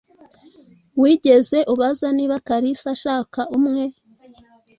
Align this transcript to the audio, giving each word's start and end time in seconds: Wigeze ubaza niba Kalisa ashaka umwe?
Wigeze 1.01 1.57
ubaza 1.73 2.07
niba 2.17 2.35
Kalisa 2.47 2.87
ashaka 2.95 3.39
umwe? 3.57 3.83